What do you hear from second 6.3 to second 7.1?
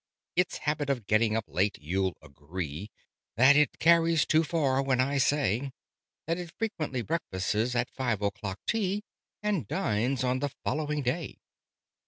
it frequently